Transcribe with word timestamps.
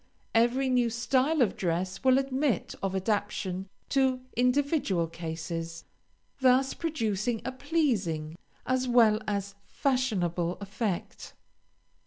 Every 0.33 0.67
new 0.67 0.89
style 0.89 1.43
of 1.43 1.55
dress 1.55 2.03
will 2.03 2.17
admit 2.17 2.73
of 2.81 2.95
adaptation 2.95 3.67
to 3.89 4.21
individual 4.35 5.05
cases, 5.05 5.85
thus 6.39 6.73
producing 6.73 7.39
a 7.45 7.51
pleasing, 7.51 8.35
as 8.65 8.87
well 8.87 9.19
as 9.27 9.53
fashionable 9.67 10.57
effect. 10.59 11.35